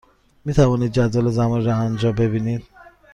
می 0.45 0.53
توانید 0.53 0.91
جدول 0.91 1.29
زمانی 1.29 1.65
را 1.65 1.73
آنجا 1.75 2.11
ببینید. 2.11 2.65